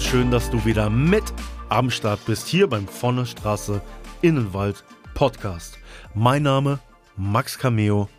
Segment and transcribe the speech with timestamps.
[0.00, 1.24] schön, dass du wieder mit
[1.70, 3.80] am Start bist, hier beim Vorne Straße
[4.20, 5.78] Innenwald Podcast.
[6.12, 6.78] Mein Name
[7.16, 8.10] Max Cameo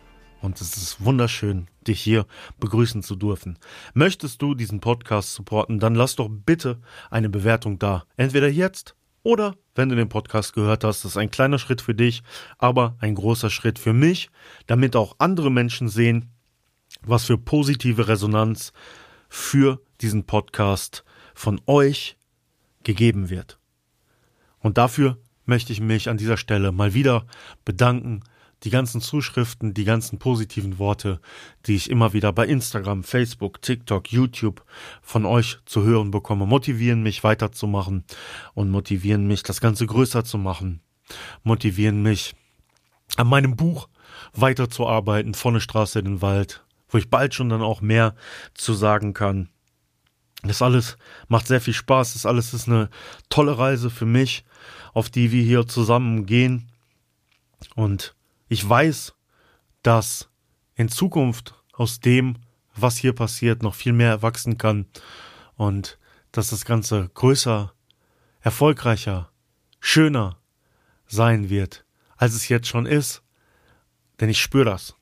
[0.42, 2.26] und es ist wunderschön, dich hier
[2.58, 3.56] begrüßen zu dürfen.
[3.94, 8.02] Möchtest du diesen Podcast supporten, dann lass doch bitte eine Bewertung da.
[8.16, 11.94] Entweder jetzt oder wenn du den Podcast gehört hast, das ist ein kleiner Schritt für
[11.94, 12.24] dich,
[12.58, 14.28] aber ein großer Schritt für mich,
[14.66, 16.32] damit auch andere Menschen sehen,
[17.02, 18.72] was für positive Resonanz
[19.28, 22.16] für diesen Podcast von euch
[22.82, 23.58] gegeben wird.
[24.60, 27.26] Und dafür möchte ich mich an dieser Stelle mal wieder
[27.64, 28.22] bedanken.
[28.62, 31.20] Die ganzen Zuschriften, die ganzen positiven Worte,
[31.66, 34.64] die ich immer wieder bei Instagram, Facebook, TikTok, YouTube
[35.02, 38.04] von euch zu hören bekomme, motivieren mich weiterzumachen
[38.54, 40.80] und motivieren mich, das Ganze größer zu machen,
[41.42, 42.34] motivieren mich,
[43.16, 43.88] an meinem Buch
[44.32, 48.14] weiterzuarbeiten, vorne Straße in den Wald, wo ich bald schon dann auch mehr
[48.54, 49.50] zu sagen kann.
[50.44, 50.96] Das alles
[51.28, 52.12] macht sehr viel Spaß.
[52.12, 52.90] Das alles ist eine
[53.28, 54.44] tolle Reise für mich,
[54.92, 56.70] auf die wir hier zusammen gehen.
[57.74, 58.14] Und
[58.48, 59.14] ich weiß,
[59.82, 60.28] dass
[60.74, 62.36] in Zukunft aus dem,
[62.76, 64.86] was hier passiert, noch viel mehr erwachsen kann
[65.56, 65.98] und
[66.32, 67.72] dass das Ganze größer,
[68.40, 69.30] erfolgreicher,
[69.80, 70.38] schöner
[71.06, 71.84] sein wird,
[72.16, 73.22] als es jetzt schon ist.
[74.20, 74.96] Denn ich spüre das.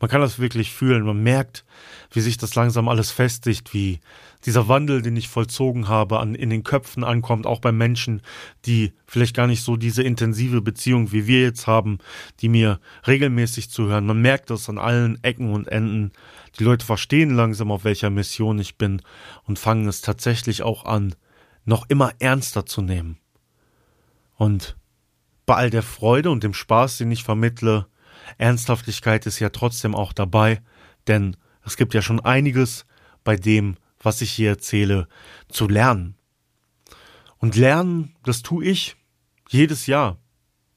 [0.00, 1.04] Man kann das wirklich fühlen.
[1.04, 1.64] Man merkt,
[2.10, 4.00] wie sich das langsam alles festigt, wie
[4.44, 8.20] dieser Wandel, den ich vollzogen habe, an, in den Köpfen ankommt, auch bei Menschen,
[8.66, 11.98] die vielleicht gar nicht so diese intensive Beziehung wie wir jetzt haben,
[12.40, 14.06] die mir regelmäßig zuhören.
[14.06, 16.12] Man merkt das an allen Ecken und Enden.
[16.58, 19.00] Die Leute verstehen langsam, auf welcher Mission ich bin
[19.44, 21.14] und fangen es tatsächlich auch an,
[21.64, 23.18] noch immer ernster zu nehmen.
[24.36, 24.76] Und
[25.46, 27.86] bei all der Freude und dem Spaß, den ich vermittle,
[28.38, 30.60] Ernsthaftigkeit ist ja trotzdem auch dabei,
[31.06, 32.86] denn es gibt ja schon einiges
[33.22, 35.08] bei dem, was ich hier erzähle,
[35.48, 36.16] zu lernen.
[37.38, 38.96] Und lernen, das tue ich
[39.48, 40.18] jedes Jahr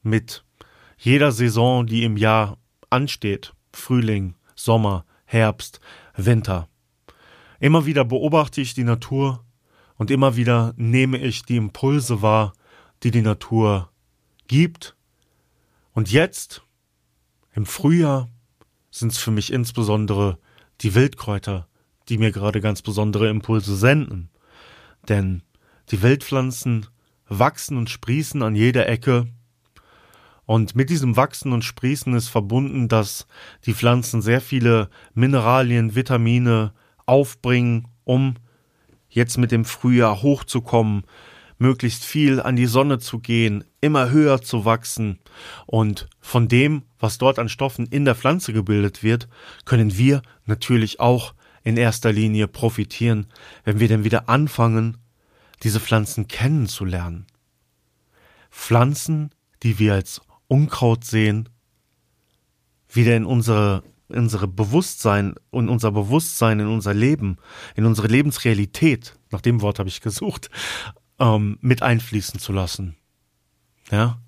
[0.02, 0.44] mit
[0.98, 2.58] jeder Saison, die im Jahr
[2.90, 3.54] ansteht.
[3.72, 5.80] Frühling, Sommer, Herbst,
[6.16, 6.68] Winter.
[7.60, 9.44] Immer wieder beobachte ich die Natur
[9.96, 12.54] und immer wieder nehme ich die Impulse wahr,
[13.04, 13.92] die die Natur
[14.48, 14.96] gibt.
[15.94, 16.64] Und jetzt
[17.54, 18.30] im Frühjahr
[18.92, 20.38] sind es für mich insbesondere
[20.82, 21.68] die Wildkräuter,
[22.10, 24.30] die mir gerade ganz besondere Impulse senden.
[25.08, 25.44] Denn
[25.92, 26.88] die Wildpflanzen
[27.30, 29.28] wachsen und sprießen an jeder Ecke.
[30.46, 33.28] Und mit diesem Wachsen und Sprießen ist verbunden, dass
[33.66, 36.74] die Pflanzen sehr viele Mineralien, Vitamine
[37.06, 38.36] aufbringen, um
[39.10, 41.04] jetzt mit dem Frühjahr hochzukommen,
[41.58, 45.20] möglichst viel an die Sonne zu gehen, immer höher zu wachsen.
[45.66, 49.28] Und von dem, was dort an Stoffen in der Pflanze gebildet wird,
[49.66, 51.34] können wir natürlich auch
[51.68, 53.28] in erster Linie profitieren,
[53.66, 54.96] wenn wir denn wieder anfangen,
[55.64, 57.26] diese Pflanzen kennenzulernen.
[58.50, 59.32] Pflanzen,
[59.64, 61.50] die wir als Unkraut sehen,
[62.88, 67.36] wieder in unsere, unsere Bewusstsein, in unser Bewusstsein, in unser Leben,
[67.76, 70.50] in unsere Lebensrealität, nach dem Wort habe ich gesucht,
[71.20, 72.96] ähm, mit einfließen zu lassen.
[73.92, 74.22] Ja?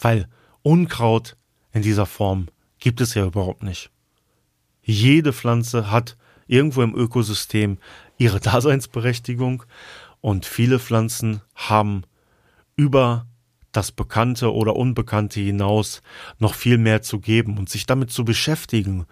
[0.00, 0.28] Weil
[0.62, 1.36] Unkraut
[1.70, 2.48] in dieser Form
[2.80, 3.92] gibt es ja überhaupt nicht.
[4.82, 6.16] Jede Pflanze hat
[6.48, 7.78] irgendwo im Ökosystem
[8.16, 9.62] ihre Daseinsberechtigung.
[10.20, 12.02] Und viele Pflanzen haben
[12.74, 13.26] über
[13.72, 16.02] das Bekannte oder Unbekannte hinaus
[16.38, 19.06] noch viel mehr zu geben und sich damit zu beschäftigen,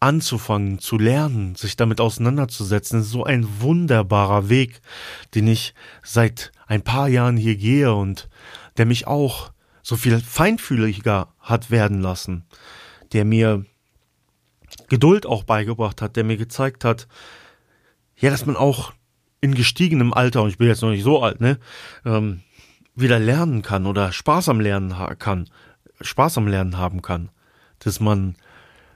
[0.00, 4.80] anzufangen, zu lernen, sich damit auseinanderzusetzen, ist so ein wunderbarer Weg,
[5.34, 8.28] den ich seit ein paar Jahren hier gehe und
[8.76, 9.52] der mich auch
[9.82, 12.44] so viel feinfühliger hat werden lassen,
[13.12, 13.64] der mir
[14.88, 17.08] Geduld auch beigebracht hat, der mir gezeigt hat,
[18.16, 18.92] ja, dass man auch
[19.40, 21.58] in gestiegenem Alter, und ich bin jetzt noch nicht so alt, ne,
[22.04, 22.42] ähm,
[22.94, 25.48] wieder lernen kann oder Spaß am Lernen kann,
[26.00, 27.30] Spaß am Lernen haben kann,
[27.78, 28.36] dass man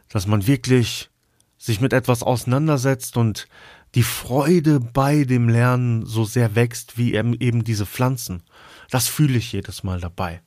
[0.09, 1.11] dass man wirklich
[1.59, 3.49] sich mit etwas auseinandersetzt und
[3.95, 8.43] die Freude bei dem Lernen so sehr wächst wie eben diese Pflanzen.
[8.91, 10.43] Das fühle ich jedes Mal dabei.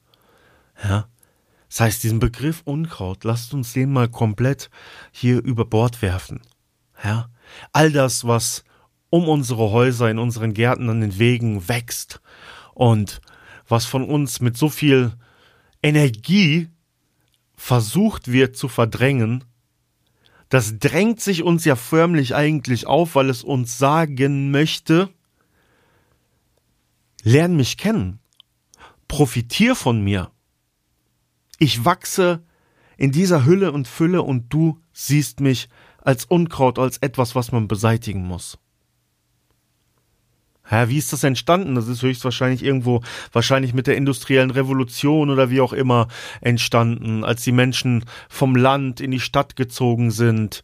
[0.84, 1.08] Ja.
[1.70, 4.70] Das heißt, diesen Begriff Unkraut, lasst uns den mal komplett
[5.12, 6.42] hier über Bord werfen.
[7.04, 7.30] Ja.
[7.72, 8.64] All das, was
[9.10, 12.22] um unsere Häuser, in unseren Gärten, an den Wegen wächst
[12.74, 13.22] und
[13.68, 15.14] was von uns mit so viel
[15.82, 16.70] Energie
[17.56, 19.44] versucht wird zu verdrängen,
[20.50, 25.10] das drängt sich uns ja förmlich eigentlich auf, weil es uns sagen möchte,
[27.24, 28.20] lern mich kennen,
[29.08, 30.32] profitier von mir.
[31.60, 32.42] Ich wachse
[32.98, 35.70] in dieser Hülle und Fülle und du siehst mich
[36.02, 38.58] als Unkraut, als etwas, was man beseitigen muss.
[40.72, 41.76] Ja, wie ist das entstanden?
[41.76, 43.02] Das ist höchstwahrscheinlich irgendwo,
[43.32, 46.08] wahrscheinlich mit der industriellen Revolution oder wie auch immer
[46.42, 50.64] entstanden, als die Menschen vom Land in die Stadt gezogen sind.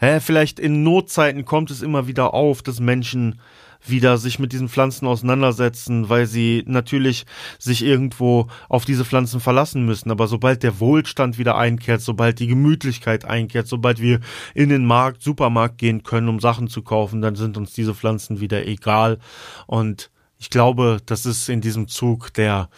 [0.00, 3.40] Ja, vielleicht in Notzeiten kommt es immer wieder auf, dass Menschen
[3.86, 7.24] wieder sich mit diesen Pflanzen auseinandersetzen, weil sie natürlich
[7.58, 10.10] sich irgendwo auf diese Pflanzen verlassen müssen.
[10.10, 14.20] Aber sobald der Wohlstand wieder einkehrt, sobald die Gemütlichkeit einkehrt, sobald wir
[14.54, 18.40] in den Markt, Supermarkt gehen können, um Sachen zu kaufen, dann sind uns diese Pflanzen
[18.40, 19.18] wieder egal.
[19.66, 22.68] Und ich glaube, das ist in diesem Zug der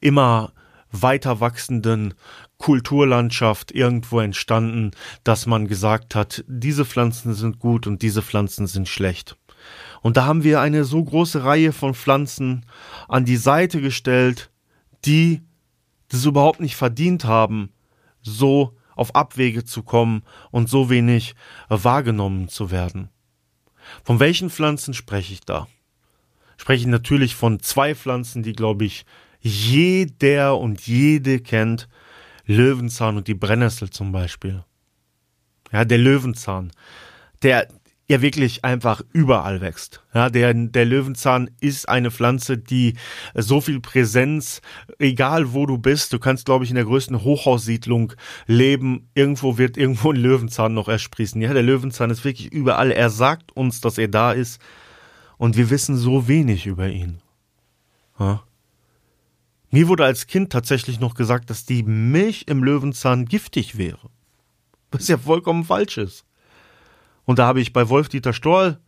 [0.00, 0.52] immer
[0.90, 2.14] weiter wachsenden
[2.58, 4.90] Kulturlandschaft irgendwo entstanden,
[5.24, 9.36] dass man gesagt hat, diese Pflanzen sind gut und diese Pflanzen sind schlecht.
[10.02, 12.66] Und da haben wir eine so große Reihe von Pflanzen
[13.08, 14.50] an die Seite gestellt,
[15.04, 15.42] die
[16.08, 17.70] das überhaupt nicht verdient haben,
[18.22, 21.34] so auf Abwege zu kommen und so wenig
[21.68, 23.10] wahrgenommen zu werden.
[24.04, 25.66] Von welchen Pflanzen spreche ich da?
[26.56, 29.06] Spreche ich natürlich von zwei Pflanzen, die, glaube ich,
[29.40, 31.88] jeder und jede kennt.
[32.44, 34.64] Löwenzahn und die Brennnessel zum Beispiel.
[35.70, 36.72] Ja, der Löwenzahn.
[37.42, 37.68] Der,
[38.08, 40.02] ja wirklich einfach überall wächst.
[40.14, 42.94] Ja, der, der Löwenzahn ist eine Pflanze, die
[43.34, 44.62] so viel Präsenz,
[44.98, 48.14] egal wo du bist, du kannst, glaube ich, in der größten Hochhaussiedlung
[48.46, 51.40] leben, irgendwo wird irgendwo ein Löwenzahn noch ersprießen.
[51.42, 52.90] Ja, der Löwenzahn ist wirklich überall.
[52.90, 54.58] Er sagt uns, dass er da ist
[55.36, 57.20] und wir wissen so wenig über ihn.
[58.18, 58.42] Ja.
[59.70, 64.08] Mir wurde als Kind tatsächlich noch gesagt, dass die Milch im Löwenzahn giftig wäre.
[64.90, 66.24] Was ja vollkommen falsch ist.
[67.28, 68.78] Und da habe ich bei Wolf-Dieter Storl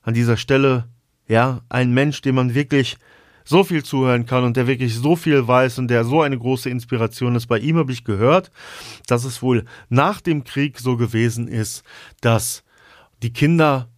[0.00, 0.88] an dieser Stelle,
[1.28, 2.96] ja, einen Mensch, dem man wirklich
[3.44, 6.70] so viel zuhören kann und der wirklich so viel weiß und der so eine große
[6.70, 7.48] Inspiration ist.
[7.48, 8.50] Bei ihm habe ich gehört,
[9.08, 11.84] dass es wohl nach dem Krieg so gewesen ist,
[12.22, 12.64] dass
[13.22, 13.90] die Kinder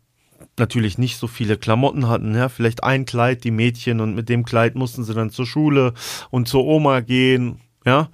[0.56, 4.44] natürlich nicht so viele Klamotten hatten, ja, vielleicht ein Kleid, die Mädchen und mit dem
[4.44, 5.94] Kleid mussten sie dann zur Schule
[6.30, 8.10] und zur Oma gehen, ja.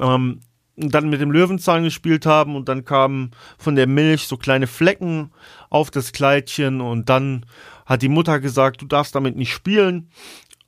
[0.00, 0.40] Ähm,
[0.76, 5.30] dann mit dem Löwenzahn gespielt haben und dann kamen von der Milch so kleine Flecken
[5.70, 7.44] auf das Kleidchen und dann
[7.84, 10.08] hat die Mutter gesagt, du darfst damit nicht spielen.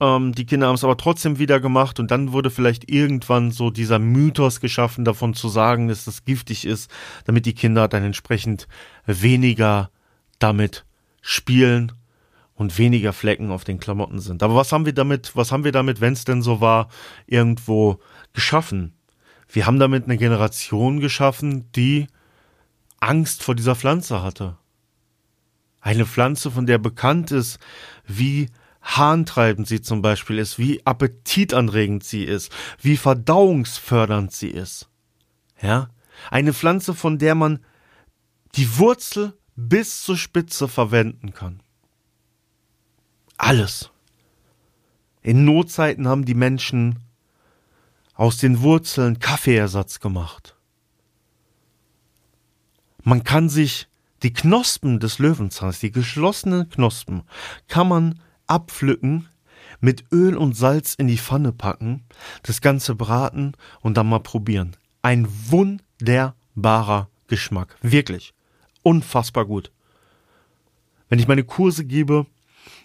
[0.01, 3.71] Ähm, die Kinder haben es aber trotzdem wieder gemacht und dann wurde vielleicht irgendwann so
[3.71, 6.91] dieser Mythos geschaffen, davon zu sagen, dass das giftig ist,
[7.25, 8.69] damit die Kinder dann entsprechend
[9.07, 9.91] weniger
[10.39, 10.85] damit
[11.23, 11.93] spielen
[12.55, 14.43] und weniger Flecken auf den Klamotten sind.
[14.43, 16.89] Aber was haben wir damit, was haben wir damit, wenn es denn so war,
[17.27, 18.01] irgendwo
[18.33, 18.93] geschaffen?
[19.55, 22.09] Wir haben damit eine Generation geschaffen, die
[22.99, 24.59] Angst vor dieser Pflanze hatte.
[25.81, 27.61] Eine Pflanze, von der bekannt ist,
[28.05, 28.49] wie
[28.83, 34.89] harntreibend sie zum Beispiel ist, wie appetitanregend sie ist, wie verdauungsfördernd sie ist.
[35.63, 35.89] Ja?
[36.33, 37.61] Eine Pflanze, von der man
[38.57, 41.63] die Wurzel bis zur Spitze verwenden kann.
[43.37, 43.93] Alles.
[45.23, 46.99] In Notzeiten haben die Menschen
[48.15, 50.57] aus den Wurzeln Kaffeeersatz gemacht.
[53.03, 53.89] Man kann sich
[54.23, 57.25] die Knospen des Löwenzahns, die geschlossenen Knospen,
[57.69, 59.29] kann man abpflücken,
[59.81, 62.05] mit Öl und Salz in die Pfanne packen,
[62.43, 64.77] das Ganze braten und dann mal probieren.
[65.03, 67.77] Ein wunderbarer Geschmack.
[67.83, 68.33] Wirklich.
[68.83, 69.73] Unfassbar gut.
[71.09, 72.27] Wenn ich meine Kurse gebe,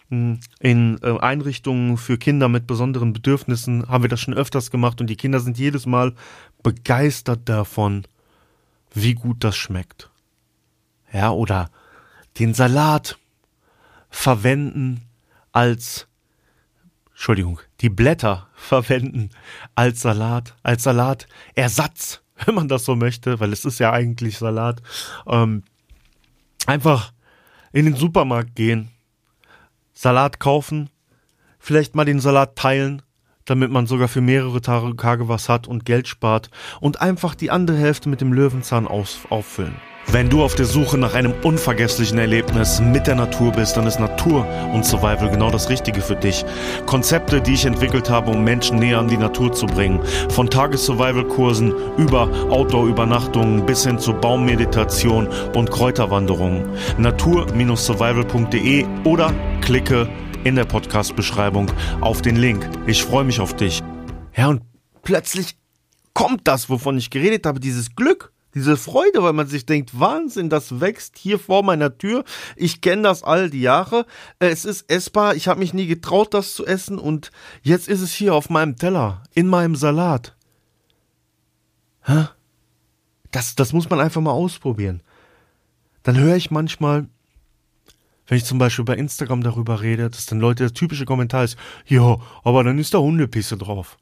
[0.09, 5.07] in äh, Einrichtungen für Kinder mit besonderen Bedürfnissen haben wir das schon öfters gemacht und
[5.07, 6.15] die Kinder sind jedes Mal
[6.63, 8.05] begeistert davon,
[8.93, 10.09] wie gut das schmeckt.
[11.13, 11.69] Ja, oder
[12.39, 13.17] den Salat
[14.09, 15.01] verwenden
[15.51, 16.07] als
[17.11, 19.29] Entschuldigung, die Blätter verwenden
[19.75, 24.81] als Salat, als Salatersatz, wenn man das so möchte, weil es ist ja eigentlich Salat.
[25.27, 25.63] Ähm,
[26.65, 27.11] einfach
[27.73, 28.89] in den Supermarkt gehen,
[30.01, 30.89] Salat kaufen,
[31.59, 33.01] vielleicht mal den Salat teilen,
[33.43, 37.75] damit man sogar für mehrere Tage was hat und Geld spart und einfach die andere
[37.75, 39.75] Hälfte mit dem Löwenzahn aus, auffüllen.
[40.07, 43.99] Wenn du auf der Suche nach einem unvergesslichen Erlebnis mit der Natur bist, dann ist
[43.99, 46.43] Natur und Survival genau das Richtige für dich.
[46.87, 49.99] Konzepte, die ich entwickelt habe, um Menschen näher an die Natur zu bringen.
[50.29, 56.67] Von Tages-Survival-Kursen über Outdoor-Übernachtungen bis hin zu Baummeditation und Kräuterwanderungen.
[56.97, 60.09] Natur-survival.de oder klicke
[60.43, 62.67] in der Podcast-Beschreibung auf den Link.
[62.87, 63.81] Ich freue mich auf dich.
[64.35, 64.63] Ja, und
[65.03, 65.55] plötzlich
[66.15, 70.49] kommt das, wovon ich geredet habe, dieses Glück diese Freude, weil man sich denkt, Wahnsinn,
[70.49, 72.23] das wächst hier vor meiner Tür.
[72.55, 74.05] Ich kenne das all die Jahre.
[74.39, 75.35] Es ist essbar.
[75.35, 76.97] Ich habe mich nie getraut, das zu essen.
[76.97, 80.35] Und jetzt ist es hier auf meinem Teller, in meinem Salat.
[82.03, 82.27] Hä?
[83.31, 85.03] Das, das muss man einfach mal ausprobieren.
[86.01, 87.07] Dann höre ich manchmal,
[88.25, 91.57] wenn ich zum Beispiel bei Instagram darüber rede, dass dann Leute, das typische Kommentar ist,
[91.85, 93.99] ja, aber dann ist da Hundepisse drauf.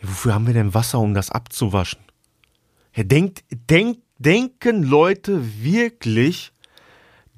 [0.00, 2.00] Ja, wofür haben wir denn Wasser, um das abzuwaschen?
[2.96, 6.52] Denkt, denk, denken Leute wirklich,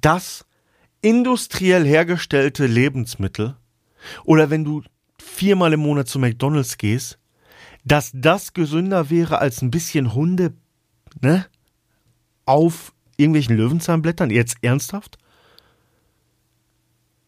[0.01, 0.45] dass
[1.01, 3.57] industriell hergestellte Lebensmittel
[4.25, 4.83] oder wenn du
[5.19, 7.19] viermal im Monat zu McDonalds gehst,
[7.85, 10.55] dass das gesünder wäre als ein bisschen Hunde,
[11.21, 11.47] ne?
[12.45, 14.31] Auf irgendwelchen Löwenzahnblättern?
[14.31, 15.19] Jetzt ernsthaft?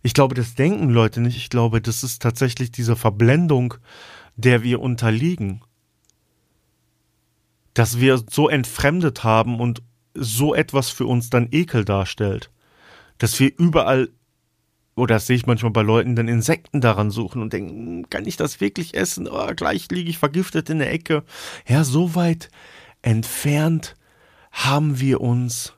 [0.03, 1.37] Ich glaube, das denken Leute nicht.
[1.37, 3.75] Ich glaube, das ist tatsächlich diese Verblendung,
[4.37, 5.63] der wir unterliegen
[7.79, 9.83] dass wir so entfremdet haben und
[10.13, 12.51] so etwas für uns dann Ekel darstellt.
[13.19, 14.09] Dass wir überall,
[14.97, 18.27] oder das sehe ich manchmal bei Leuten, dann Insekten daran suchen und denken, hm, kann
[18.27, 19.29] ich das wirklich essen?
[19.29, 21.23] Oh, gleich liege ich vergiftet in der Ecke.
[21.69, 22.51] Ja, so weit
[23.01, 23.95] entfernt
[24.51, 25.75] haben wir uns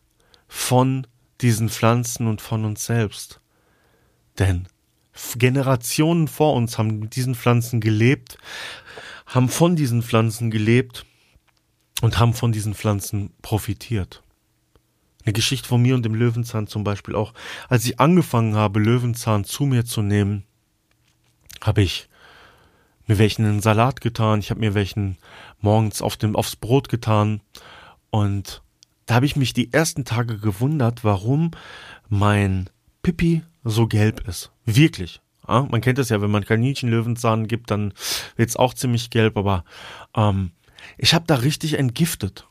[0.48, 1.06] von
[1.42, 3.42] diesen Pflanzen und von uns selbst.
[4.38, 4.68] Denn
[5.36, 8.38] Generationen vor uns haben mit diesen Pflanzen gelebt,
[9.26, 11.04] haben von diesen Pflanzen gelebt
[12.00, 14.22] und haben von diesen Pflanzen profitiert.
[15.24, 17.34] Eine Geschichte von mir und dem Löwenzahn zum Beispiel auch.
[17.68, 20.44] Als ich angefangen habe, Löwenzahn zu mir zu nehmen,
[21.60, 22.08] habe ich
[23.06, 25.18] mir welchen in den Salat getan, ich habe mir welchen
[25.60, 27.40] morgens auf dem, aufs Brot getan
[28.10, 28.62] und
[29.06, 31.50] da habe ich mich die ersten Tage gewundert, warum
[32.08, 32.70] mein
[33.02, 34.52] Pipi so gelb ist.
[34.64, 35.20] Wirklich.
[35.48, 37.92] Ja, man kennt das ja, wenn man Kaninchen Löwenzahn gibt, dann
[38.36, 39.64] wird's auch ziemlich gelb, aber
[40.14, 40.52] ähm,
[40.98, 42.46] ich habe da richtig entgiftet.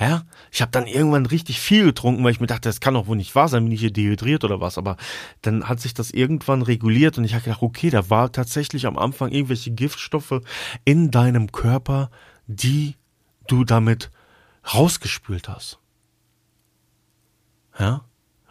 [0.00, 0.22] Ja,
[0.52, 3.16] ich habe dann irgendwann richtig viel getrunken, weil ich mir dachte, das kann doch wohl
[3.16, 4.78] nicht wahr sein, bin ich hier dehydriert oder was.
[4.78, 4.96] Aber
[5.42, 8.96] dann hat sich das irgendwann reguliert und ich habe gedacht, okay, da war tatsächlich am
[8.96, 10.40] Anfang irgendwelche Giftstoffe
[10.84, 12.10] in deinem Körper,
[12.46, 12.94] die
[13.48, 14.12] du damit
[14.72, 15.80] rausgespült hast.
[17.76, 18.04] Ja,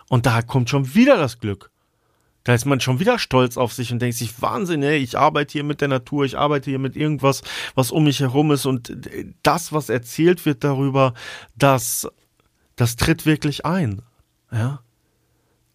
[0.10, 1.72] und da kommt schon wieder das Glück.
[2.48, 5.52] Da ist man schon wieder stolz auf sich und denkt sich, Wahnsinn, ey, ich arbeite
[5.52, 7.42] hier mit der Natur, ich arbeite hier mit irgendwas,
[7.76, 8.98] was um mich herum ist und
[9.44, 11.14] das, was erzählt wird darüber,
[11.58, 12.08] das,
[12.78, 14.02] das tritt wirklich ein,
[14.50, 14.80] ja.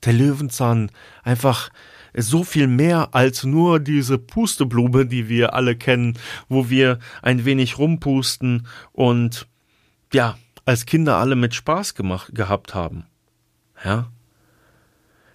[0.06, 0.90] Der Löwenzahn
[1.22, 1.68] einfach
[2.16, 7.76] so viel mehr als nur diese Pusteblume, die wir alle kennen, wo wir ein wenig
[7.76, 9.46] rumpusten und
[10.14, 13.04] ja, als Kinder alle mit Spaß gemacht gehabt haben.
[13.84, 14.10] Ja,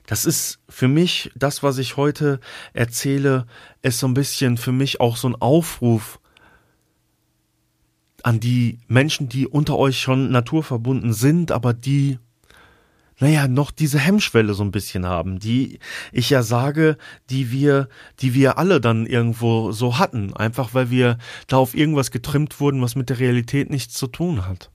[0.07, 2.39] das ist für mich, das, was ich heute
[2.73, 3.45] erzähle,
[3.81, 6.19] ist so ein bisschen für mich auch so ein Aufruf
[8.23, 12.19] an die Menschen, die unter euch schon naturverbunden sind, aber die,
[13.19, 15.77] naja, noch diese Hemmschwelle so ein bisschen haben, die
[16.13, 16.97] ich ja sage,
[17.29, 17.89] die wir,
[18.21, 22.81] die wir alle dann irgendwo so hatten, einfach weil wir da auf irgendwas getrimmt wurden,
[22.81, 24.71] was mit der Realität nichts zu tun hat.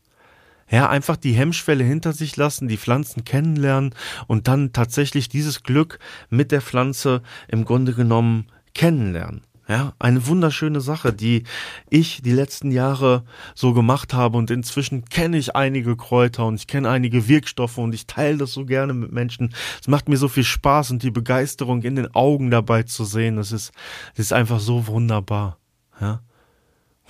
[0.73, 3.95] Ja, einfach die Hemmschwelle hinter sich lassen, die Pflanzen kennenlernen
[4.27, 5.99] und dann tatsächlich dieses Glück
[6.31, 9.43] mit der Pflanze im Grunde genommen kennenlernen.
[9.69, 11.45] Ja, eine wunderschöne Sache, die
[11.91, 13.25] ich die letzten Jahre
[13.55, 17.95] so gemacht habe und inzwischen kenne ich einige Kräuter und ich kenne einige Wirkstoffe und
[17.95, 19.55] ich teile das so gerne mit Menschen.
[19.79, 23.37] Es macht mir so viel Spaß und die Begeisterung in den Augen dabei zu sehen,
[23.37, 23.73] das ist,
[24.17, 25.59] das ist einfach so wunderbar.
[26.01, 26.23] Ja.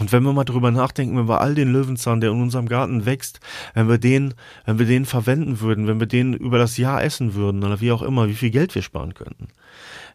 [0.03, 3.07] Und wenn wir mal drüber nachdenken, wenn wir all den Löwenzahn, der in unserem Garten
[3.07, 3.39] wächst,
[3.75, 4.35] wenn wir den,
[4.67, 7.93] wenn wir den verwenden würden, wenn wir den über das Jahr essen würden oder wie
[7.93, 9.47] auch immer, wie viel Geld wir sparen könnten.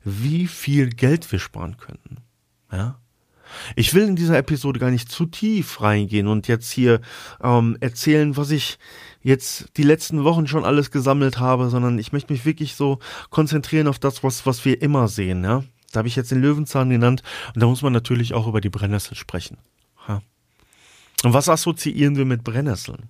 [0.03, 2.17] Wie viel Geld wir sparen könnten.
[2.69, 2.99] Ja?
[3.77, 6.99] Ich will in dieser Episode gar nicht zu tief reingehen und jetzt hier
[7.41, 8.79] ähm, erzählen, was ich
[9.21, 13.87] jetzt die letzten Wochen schon alles gesammelt habe, sondern ich möchte mich wirklich so konzentrieren
[13.87, 15.63] auf das, was, was wir immer sehen, ja.
[15.93, 17.23] Da habe ich jetzt den Löwenzahn genannt
[17.55, 19.57] und da muss man natürlich auch über die Brennnessel sprechen.
[21.23, 23.09] Und was assoziieren wir mit Brennnesseln?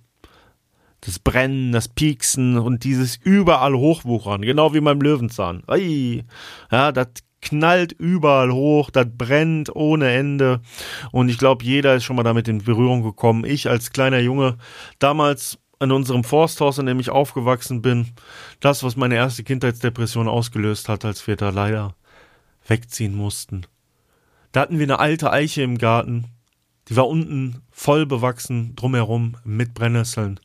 [1.02, 5.62] Das Brennen, das Pieksen und dieses überall hochwuchern, genau wie beim Löwenzahn.
[5.68, 6.24] Ei,
[6.72, 7.08] ja, das
[7.40, 10.60] knallt überall hoch, das brennt ohne Ende.
[11.12, 13.44] Und ich glaube, jeder ist schon mal damit in Berührung gekommen.
[13.44, 14.56] Ich als kleiner Junge
[14.98, 18.08] damals in unserem Forsthaus, in dem ich aufgewachsen bin,
[18.58, 21.94] das, was meine erste Kindheitsdepression ausgelöst hat, als wir da leider
[22.66, 23.66] wegziehen mussten.
[24.50, 26.24] Da hatten wir eine alte Eiche im Garten,
[26.88, 30.40] die war unten voll bewachsen, drumherum mit Brennnesseln.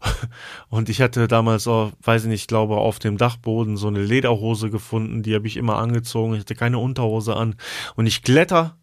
[0.68, 4.02] Und ich hatte damals, auch, weiß ich nicht, ich glaube, auf dem Dachboden so eine
[4.02, 6.34] Lederhose gefunden, die habe ich immer angezogen.
[6.34, 7.56] Ich hatte keine Unterhose an.
[7.96, 8.76] Und ich kletter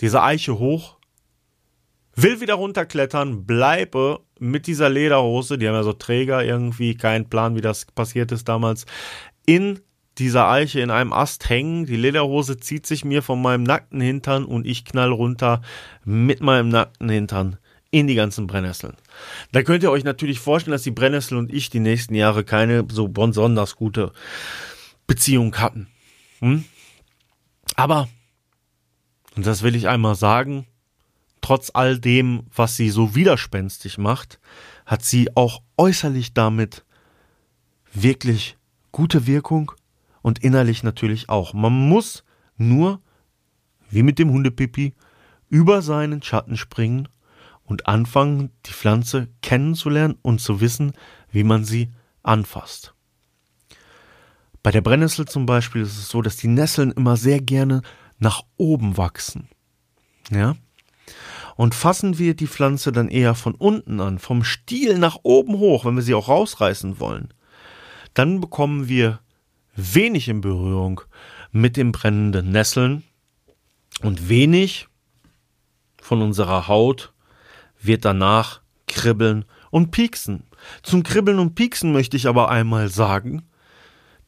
[0.00, 0.96] diese Eiche hoch,
[2.14, 7.54] will wieder runterklettern, bleibe mit dieser Lederhose, die haben ja so Träger irgendwie, kein Plan,
[7.56, 8.84] wie das passiert ist damals,
[9.46, 9.80] in
[10.18, 11.86] dieser Eiche in einem Ast hängen.
[11.86, 15.62] Die Lederhose zieht sich mir von meinem nackten Hintern und ich knall runter
[16.04, 17.58] mit meinem nackten Hintern
[17.90, 18.96] in die ganzen Brennnesseln.
[19.52, 22.84] Da könnt ihr euch natürlich vorstellen, dass die Brennnessel und ich die nächsten Jahre keine
[22.90, 24.12] so besonders gute
[25.06, 25.88] Beziehung hatten.
[26.40, 26.64] Hm?
[27.74, 28.08] Aber,
[29.34, 30.66] und das will ich einmal sagen,
[31.40, 34.40] trotz all dem, was sie so widerspenstig macht,
[34.84, 36.84] hat sie auch äußerlich damit
[37.92, 38.56] wirklich
[38.92, 39.72] gute Wirkung
[40.26, 41.54] und innerlich natürlich auch.
[41.54, 42.24] Man muss
[42.56, 43.00] nur,
[43.88, 44.92] wie mit dem Hundepipi,
[45.48, 47.06] über seinen Schatten springen
[47.62, 50.94] und anfangen, die Pflanze kennenzulernen und zu wissen,
[51.30, 51.92] wie man sie
[52.24, 52.92] anfasst.
[54.64, 57.82] Bei der Brennnessel zum Beispiel ist es so, dass die Nesseln immer sehr gerne
[58.18, 59.48] nach oben wachsen.
[60.32, 60.56] Ja?
[61.54, 65.84] Und fassen wir die Pflanze dann eher von unten an, vom Stiel nach oben hoch,
[65.84, 67.32] wenn wir sie auch rausreißen wollen,
[68.12, 69.20] dann bekommen wir
[69.76, 71.02] wenig in Berührung
[71.52, 73.04] mit den brennenden Nesseln
[74.02, 74.88] und wenig
[76.00, 77.12] von unserer Haut
[77.80, 80.44] wird danach kribbeln und pieksen.
[80.82, 83.42] Zum Kribbeln und Pieksen möchte ich aber einmal sagen,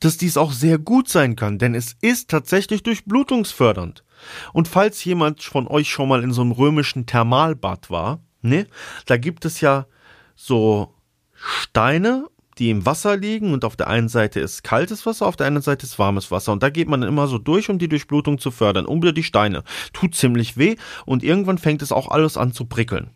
[0.00, 4.05] dass dies auch sehr gut sein kann, denn es ist tatsächlich durchblutungsfördernd.
[4.52, 8.67] Und falls jemand von euch schon mal in so einem römischen Thermalbad war, ne,
[9.07, 9.87] da gibt es ja
[10.35, 10.95] so
[11.35, 12.26] Steine
[12.59, 15.62] die im Wasser liegen und auf der einen Seite ist kaltes Wasser, auf der anderen
[15.62, 18.38] Seite ist warmes Wasser und da geht man dann immer so durch, um die Durchblutung
[18.38, 19.62] zu fördern, unter die Steine.
[19.93, 23.11] Tut ziemlich weh und irgendwann fängt es auch alles an zu prickeln.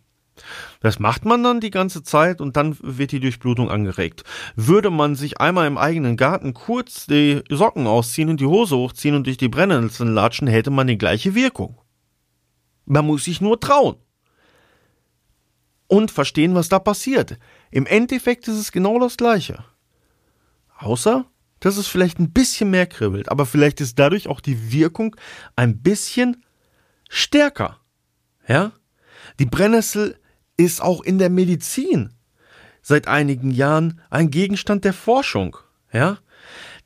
[0.80, 4.24] Das macht man dann die ganze Zeit und dann wird die Durchblutung angeregt.
[4.56, 9.14] Würde man sich einmal im eigenen Garten kurz die Socken ausziehen und die Hose hochziehen
[9.14, 11.78] und durch die Brennnesseln latschen, hätte man die gleiche Wirkung.
[12.84, 13.96] Man muss sich nur trauen.
[15.92, 17.36] Und verstehen, was da passiert.
[17.70, 19.62] Im Endeffekt ist es genau das Gleiche.
[20.78, 21.26] Außer,
[21.60, 25.14] dass es vielleicht ein bisschen mehr kribbelt, aber vielleicht ist dadurch auch die Wirkung
[25.54, 26.46] ein bisschen
[27.10, 27.76] stärker.
[28.48, 28.72] Ja?
[29.38, 30.18] Die Brennnessel
[30.56, 32.14] ist auch in der Medizin
[32.80, 35.58] seit einigen Jahren ein Gegenstand der Forschung.
[35.92, 36.20] Ja?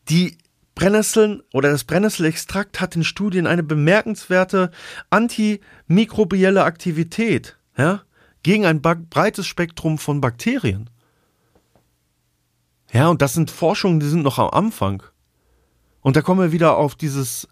[0.08, 0.36] Die
[0.74, 4.72] Brennnesseln oder das Brennnesselextrakt hat in Studien eine bemerkenswerte
[5.10, 7.56] antimikrobielle Aktivität.
[7.78, 8.02] Ja?
[8.46, 10.88] Gegen ein breites Spektrum von Bakterien.
[12.92, 15.02] Ja, und das sind Forschungen, die sind noch am Anfang.
[16.00, 17.48] Und da kommen wir wieder auf dieses,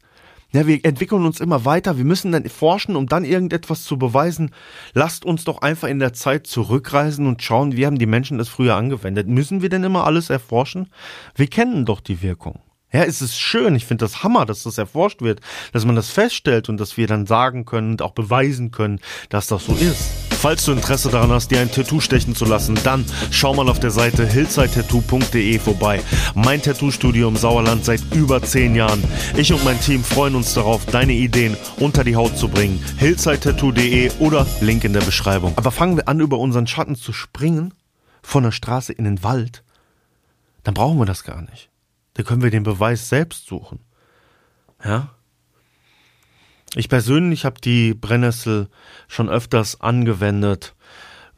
[0.53, 4.53] ja, wir entwickeln uns immer weiter, wir müssen dann forschen, um dann irgendetwas zu beweisen.
[4.93, 8.49] Lasst uns doch einfach in der Zeit zurückreisen und schauen, wie haben die Menschen das
[8.49, 9.27] früher angewendet.
[9.27, 10.93] Müssen wir denn immer alles erforschen?
[11.35, 12.61] Wir kennen doch die Wirkung.
[12.95, 15.41] Ja, es ist schön, ich finde das Hammer, dass das erforscht wird,
[15.73, 19.49] dass man das feststellt und dass wir dann sagen können und auch beweisen können, dass
[19.49, 20.13] das so ist.
[20.31, 23.81] Falls du Interesse daran hast, dir ein Tattoo stechen zu lassen, dann schau mal auf
[23.81, 26.03] der Seite hillsidetattoo.de vorbei.
[26.37, 29.03] Mein Tattoo-Studio im Sauerland seit über zehn Jahren.
[29.37, 32.81] Ich und mein Team freuen uns darauf, deine Ideen unter die Haut zu bringen.
[32.99, 35.55] hillsidetattoo.de oder Link in der Beschreibung.
[35.57, 37.75] Aber fangen wir an, über unseren Schatten zu springen,
[38.23, 39.65] von der Straße in den Wald,
[40.63, 41.71] dann brauchen wir das gar nicht.
[42.15, 43.81] Da können wir den Beweis selbst suchen.
[44.85, 45.11] Ja?
[46.77, 48.69] Ich persönlich habe die Brennnessel
[49.07, 50.75] schon öfters angewendet,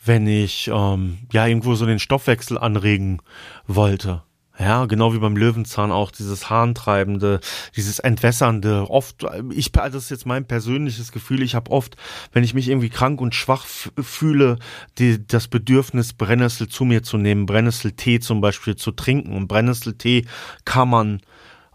[0.04, 3.20] wenn ich ähm, ja irgendwo so den Stoffwechsel anregen
[3.66, 4.22] wollte.
[4.58, 7.40] Ja, genau wie beim Löwenzahn auch dieses Harntreibende,
[7.76, 8.88] dieses Entwässernde.
[8.88, 11.96] Oft, ich, das ist jetzt mein persönliches Gefühl, ich habe oft,
[12.32, 14.58] wenn ich mich irgendwie krank und schwach fühle,
[14.96, 19.36] die, das Bedürfnis, Brennnessel zu mir zu nehmen, Brennnesseltee zum Beispiel zu trinken.
[19.36, 20.24] Und Brennnesseltee
[20.64, 21.20] kann man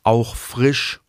[0.03, 1.01] auch frisch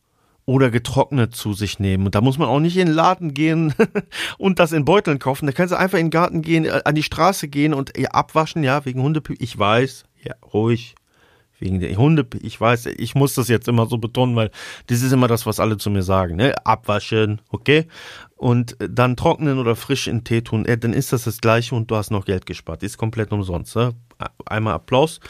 [0.44, 2.04] oder getrocknet zu sich nehmen.
[2.04, 3.72] Und da muss man auch nicht in den Laden gehen
[4.38, 5.46] und das in Beuteln kaufen.
[5.46, 8.62] Da kannst du einfach in den Garten gehen, äh, an die Straße gehen und abwaschen,
[8.62, 9.34] ja, wegen Hundepü.
[9.38, 10.96] Ich weiß, ja, ruhig.
[11.62, 14.50] Wegen der Hunde, ich weiß, ich muss das jetzt immer so betonen, weil
[14.88, 16.54] das ist immer das, was alle zu mir sagen, ne?
[16.66, 17.86] Abwaschen, okay?
[18.34, 21.88] Und dann trocknen oder frisch in Tee tun, äh, dann ist das das Gleiche und
[21.88, 22.82] du hast noch Geld gespart.
[22.82, 23.94] Ist komplett umsonst, ne?
[24.44, 25.20] Einmal Applaus,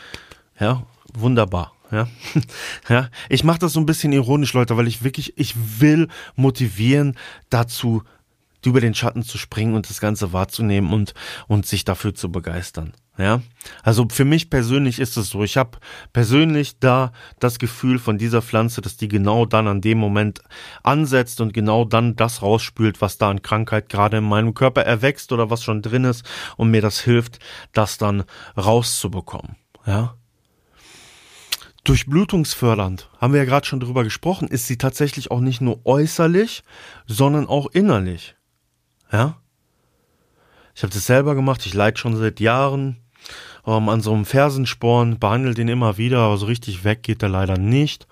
[0.59, 1.75] ja, wunderbar.
[1.90, 2.09] Ja,
[2.88, 3.11] ja.
[3.29, 7.18] Ich mache das so ein bisschen ironisch, Leute, weil ich wirklich, ich will motivieren
[7.51, 8.03] dazu,
[8.64, 11.12] über den Schatten zu springen und das Ganze wahrzunehmen und,
[11.49, 12.95] und sich dafür zu begeistern.
[13.18, 13.42] Ja,
[13.83, 15.44] also für mich persönlich ist es so.
[15.44, 15.79] Ich habe
[16.14, 20.40] persönlich da das Gefühl von dieser Pflanze, dass die genau dann an dem Moment
[20.83, 25.31] ansetzt und genau dann das rausspült, was da an Krankheit gerade in meinem Körper erwächst
[25.31, 26.25] oder was schon drin ist
[26.57, 27.38] und mir das hilft,
[27.72, 28.25] das dann
[28.57, 29.57] rauszubekommen.
[29.87, 30.14] Ja.
[31.85, 36.62] Durchblutungsfördernd, haben wir ja gerade schon drüber gesprochen, ist sie tatsächlich auch nicht nur äußerlich,
[37.07, 38.37] sondern auch innerlich.
[39.12, 39.41] Ja?
[40.75, 42.97] Ich habe das selber gemacht, ich leide schon seit Jahren
[43.67, 47.29] ähm, an so einem Fersensporn, behandle den immer wieder, aber so richtig weg geht er
[47.29, 48.07] leider nicht.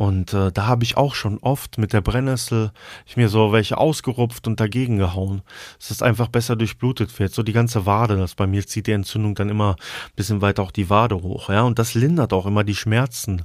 [0.00, 2.72] Und äh, da habe ich auch schon oft mit der Brennnessel
[3.04, 5.42] ich mir so welche ausgerupft und dagegen gehauen.
[5.78, 7.34] dass es einfach besser durchblutet wird.
[7.34, 10.62] So die ganze Wade, das bei mir zieht die Entzündung dann immer ein bisschen weiter
[10.62, 11.50] auch die Wade hoch.
[11.50, 13.42] Ja, und das lindert auch immer die Schmerzen.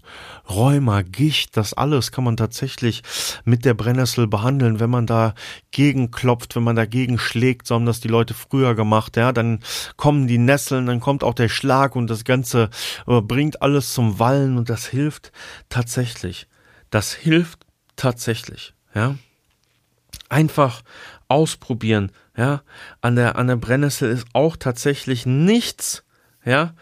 [0.50, 3.04] Rheuma, Gicht, das alles kann man tatsächlich
[3.44, 5.34] mit der Brennnessel behandeln, wenn man da
[5.72, 7.68] gegenklopft, wenn man dagegen schlägt.
[7.68, 9.18] So haben das die Leute früher gemacht.
[9.18, 9.60] Ja, dann
[9.98, 12.70] kommen die Nesseln, dann kommt auch der Schlag und das Ganze
[13.08, 15.34] äh, bringt alles zum Wallen und das hilft
[15.68, 16.45] tatsächlich.
[16.96, 17.66] Das hilft
[17.98, 19.16] tatsächlich, ja.
[20.30, 20.82] Einfach
[21.28, 22.62] ausprobieren, ja.
[23.02, 26.06] An der, an der Brennnessel ist auch tatsächlich nichts,
[26.46, 26.74] ja,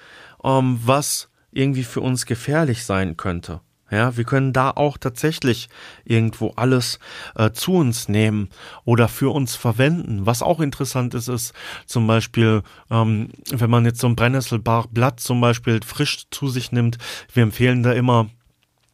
[0.44, 3.62] ähm, was irgendwie für uns gefährlich sein könnte.
[3.90, 5.68] Ja, wir können da auch tatsächlich
[6.06, 7.00] irgendwo alles
[7.34, 8.50] äh, zu uns nehmen
[8.86, 10.28] oder für uns verwenden.
[10.28, 11.56] Was auch interessant ist, ist
[11.88, 17.00] zum Beispiel, ähm, wenn man jetzt so ein Brennnesselblatt zum Beispiel frisch zu sich nimmt,
[17.34, 18.30] wir empfehlen da immer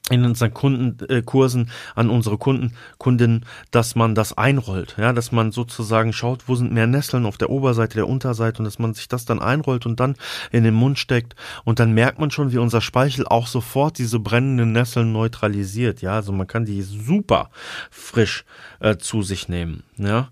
[0.09, 1.69] in unseren Kundenkursen äh,
[1.99, 6.71] an unsere Kunden, Kunden, dass man das einrollt, ja, dass man sozusagen schaut, wo sind
[6.71, 9.99] mehr Nesseln auf der Oberseite, der Unterseite und dass man sich das dann einrollt und
[9.99, 10.15] dann
[10.51, 11.35] in den Mund steckt.
[11.63, 16.13] Und dann merkt man schon, wie unser Speichel auch sofort diese brennenden Nesseln neutralisiert, ja,
[16.13, 17.49] also man kann die super
[17.91, 18.45] frisch
[18.79, 20.29] äh, zu sich nehmen, ja.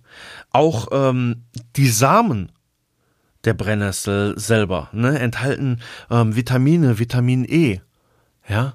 [0.51, 1.43] Auch ähm,
[1.75, 2.51] die Samen
[3.43, 7.81] der Brennnessel selber, ne, enthalten ähm, Vitamine, Vitamin E,
[8.47, 8.73] ja,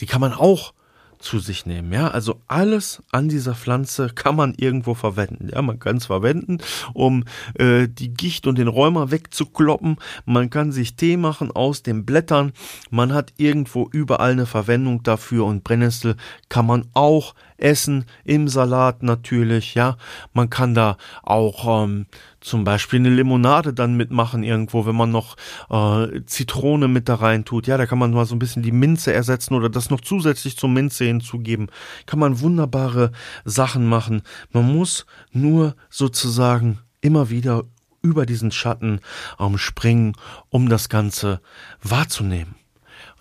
[0.00, 0.72] die kann man auch
[1.18, 1.92] zu sich nehmen.
[1.92, 5.48] Ja, also alles an dieser Pflanze kann man irgendwo verwenden.
[5.52, 6.58] Ja, man kann es verwenden,
[6.92, 9.96] um äh, die Gicht und den Rheuma wegzukloppen.
[10.24, 12.52] Man kann sich Tee machen aus den Blättern.
[12.90, 16.16] Man hat irgendwo überall eine Verwendung dafür und Brennnessel
[16.48, 19.74] kann man auch essen im Salat natürlich.
[19.74, 19.96] Ja,
[20.32, 22.06] man kann da auch ähm,
[22.40, 25.36] zum Beispiel eine Limonade dann mitmachen irgendwo, wenn man noch
[25.70, 27.66] äh, Zitrone mit da rein tut.
[27.66, 30.56] Ja, da kann man mal so ein bisschen die Minze ersetzen oder das noch zusätzlich
[30.56, 31.68] zur Minze hinzugeben.
[32.06, 33.12] Kann man wunderbare
[33.44, 34.22] Sachen machen.
[34.52, 37.64] Man muss nur sozusagen immer wieder
[38.02, 39.00] über diesen Schatten
[39.40, 40.12] ähm, springen,
[40.48, 41.40] um das Ganze
[41.82, 42.54] wahrzunehmen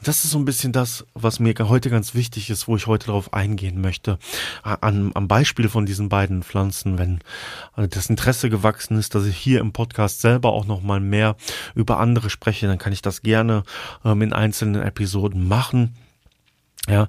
[0.03, 3.07] das ist so ein bisschen das, was mir heute ganz wichtig ist, wo ich heute
[3.07, 4.19] darauf eingehen möchte.
[4.61, 7.19] An, am Beispiel von diesen beiden Pflanzen, wenn
[7.75, 11.35] äh, das Interesse gewachsen ist, dass ich hier im Podcast selber auch noch mal mehr
[11.73, 13.63] über andere spreche, dann kann ich das gerne
[14.03, 15.95] ähm, in einzelnen Episoden machen.
[16.87, 17.07] Ja,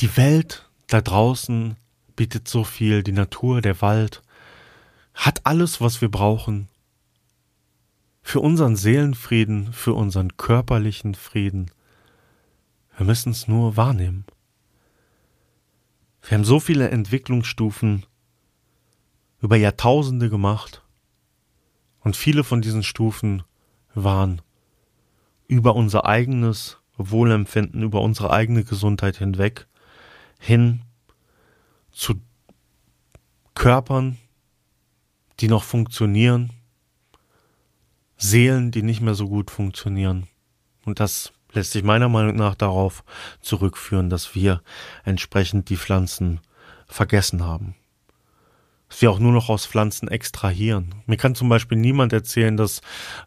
[0.00, 1.76] die Welt da draußen
[2.14, 4.22] bietet so viel, die Natur, der Wald,
[5.14, 6.68] hat alles, was wir brauchen,
[8.24, 11.70] für unseren Seelenfrieden, für unseren körperlichen Frieden.
[12.96, 14.24] Wir müssen es nur wahrnehmen.
[16.22, 18.06] Wir haben so viele Entwicklungsstufen
[19.40, 20.82] über Jahrtausende gemacht
[22.00, 23.42] und viele von diesen Stufen
[23.94, 24.40] waren
[25.46, 29.68] über unser eigenes Wohlempfinden, über unsere eigene Gesundheit hinweg,
[30.38, 30.80] hin
[31.92, 32.14] zu
[33.54, 34.16] Körpern,
[35.40, 36.54] die noch funktionieren,
[38.24, 40.26] Seelen, die nicht mehr so gut funktionieren.
[40.84, 43.04] Und das lässt sich meiner Meinung nach darauf
[43.40, 44.62] zurückführen, dass wir
[45.04, 46.40] entsprechend die Pflanzen
[46.86, 47.74] vergessen haben.
[48.88, 50.94] Dass wir auch nur noch aus Pflanzen extrahieren.
[51.06, 52.80] Mir kann zum Beispiel niemand erzählen, dass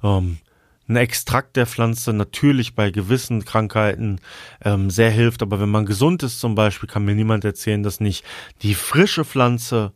[0.03, 0.39] ähm,
[0.87, 4.19] ein Extrakt der Pflanze natürlich bei gewissen Krankheiten
[4.63, 7.99] ähm, sehr hilft, aber wenn man gesund ist zum Beispiel, kann mir niemand erzählen, dass
[7.99, 8.23] nicht
[8.61, 9.93] die frische Pflanze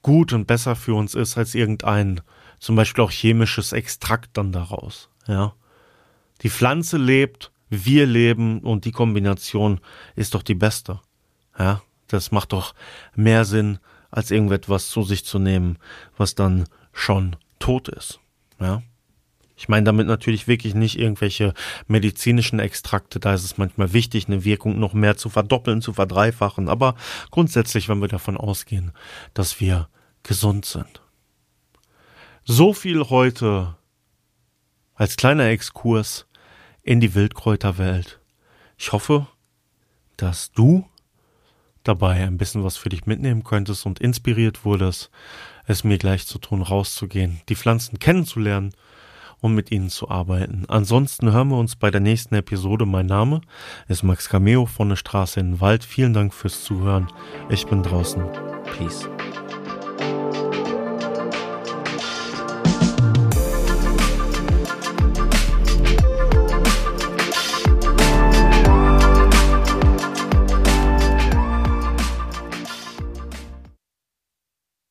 [0.00, 2.22] gut und besser für uns ist als irgendein
[2.62, 5.08] zum Beispiel auch chemisches Extrakt dann daraus.
[5.26, 5.54] Ja.
[6.42, 9.80] Die Pflanze lebt, wir leben und die Kombination
[10.14, 11.00] ist doch die beste.
[11.58, 12.74] Ja, das macht doch
[13.16, 13.80] mehr Sinn,
[14.12, 15.76] als irgendetwas zu sich zu nehmen,
[16.16, 18.20] was dann schon tot ist.
[18.60, 18.82] Ja.
[19.56, 21.54] Ich meine damit natürlich wirklich nicht irgendwelche
[21.88, 26.68] medizinischen Extrakte, da ist es manchmal wichtig, eine Wirkung noch mehr zu verdoppeln, zu verdreifachen,
[26.68, 26.94] aber
[27.32, 28.92] grundsätzlich, wenn wir davon ausgehen,
[29.34, 29.88] dass wir
[30.22, 31.02] gesund sind.
[32.44, 33.76] So viel heute
[34.94, 36.26] als kleiner Exkurs
[36.82, 38.20] in die Wildkräuterwelt.
[38.76, 39.28] Ich hoffe,
[40.16, 40.84] dass du
[41.84, 45.10] dabei ein bisschen was für dich mitnehmen könntest und inspiriert wurdest,
[45.66, 48.72] es mir gleich zu tun, rauszugehen, die Pflanzen kennenzulernen
[49.42, 50.64] um mit ihnen zu arbeiten.
[50.68, 52.86] Ansonsten hören wir uns bei der nächsten Episode.
[52.86, 53.42] Mein Name
[53.88, 55.84] ist Max Cameo von der Straße in den Wald.
[55.84, 57.08] Vielen Dank fürs Zuhören.
[57.50, 58.22] Ich bin draußen.
[58.78, 59.08] Peace.